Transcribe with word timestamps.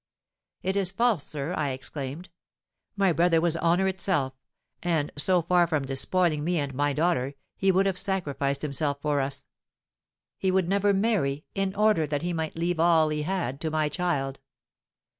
'It 0.63 0.75
is 0.75 0.89
false, 0.89 1.23
sir!' 1.23 1.53
I 1.53 1.69
exclaimed. 1.69 2.29
'My 2.97 3.13
brother 3.13 3.39
was 3.39 3.55
honour 3.57 3.87
itself, 3.87 4.33
and, 4.81 5.11
so 5.15 5.43
far 5.43 5.67
from 5.67 5.85
despoiling 5.85 6.43
me 6.43 6.57
and 6.57 6.73
my 6.73 6.91
daughter, 6.91 7.35
he 7.55 7.71
would 7.71 7.85
have 7.85 7.99
sacrificed 7.99 8.63
himself 8.63 8.99
for 8.99 9.19
us. 9.19 9.45
He 10.39 10.49
would 10.49 10.67
never 10.67 10.91
marry, 10.91 11.45
in 11.53 11.75
order 11.75 12.07
that 12.07 12.23
he 12.23 12.33
might 12.33 12.57
leave 12.57 12.79
all 12.79 13.09
he 13.09 13.21
had 13.21 13.61
to 13.61 13.69
my 13.69 13.89
child.' 13.89 14.39